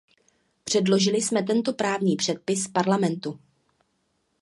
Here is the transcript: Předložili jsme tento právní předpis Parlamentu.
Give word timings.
Předložili 0.63 1.21
jsme 1.21 1.43
tento 1.43 1.73
právní 1.73 2.15
předpis 2.15 2.67
Parlamentu. 2.67 3.39